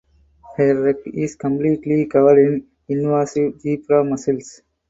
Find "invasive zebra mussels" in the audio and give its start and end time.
2.89-4.61